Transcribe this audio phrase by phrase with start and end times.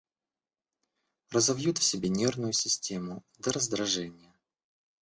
[1.29, 4.33] Разовьют в себе нервную систему до раздражения...